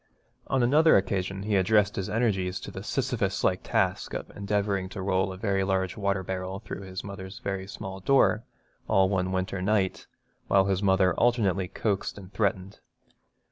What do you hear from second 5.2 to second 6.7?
a very large water barrel